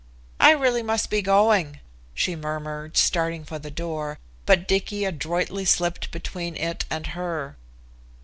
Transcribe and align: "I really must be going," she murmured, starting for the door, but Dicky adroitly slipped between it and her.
"I 0.39 0.49
really 0.53 0.81
must 0.81 1.11
be 1.11 1.21
going," 1.21 1.79
she 2.15 2.35
murmured, 2.35 2.97
starting 2.97 3.43
for 3.45 3.59
the 3.59 3.69
door, 3.69 4.17
but 4.47 4.67
Dicky 4.67 5.05
adroitly 5.05 5.63
slipped 5.63 6.09
between 6.09 6.55
it 6.57 6.85
and 6.89 7.05
her. 7.13 7.55